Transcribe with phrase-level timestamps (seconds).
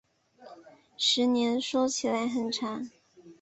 [0.97, 2.89] 十年说起来很长